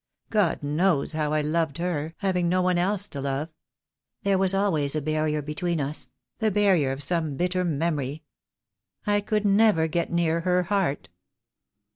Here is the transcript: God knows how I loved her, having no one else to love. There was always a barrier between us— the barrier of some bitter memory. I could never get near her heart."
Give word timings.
God 0.31 0.63
knows 0.63 1.13
how 1.13 1.31
I 1.31 1.41
loved 1.41 1.77
her, 1.77 2.15
having 2.17 2.49
no 2.49 2.63
one 2.63 2.79
else 2.79 3.07
to 3.09 3.21
love. 3.21 3.53
There 4.23 4.39
was 4.39 4.51
always 4.51 4.95
a 4.95 5.01
barrier 5.03 5.43
between 5.43 5.79
us— 5.79 6.09
the 6.39 6.49
barrier 6.49 6.91
of 6.91 7.03
some 7.03 7.35
bitter 7.35 7.63
memory. 7.63 8.23
I 9.05 9.21
could 9.21 9.45
never 9.45 9.87
get 9.87 10.11
near 10.11 10.39
her 10.39 10.63
heart." 10.63 11.09